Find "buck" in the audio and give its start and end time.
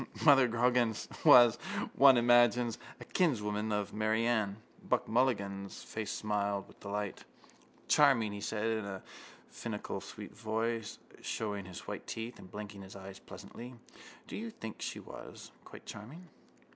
4.81-5.07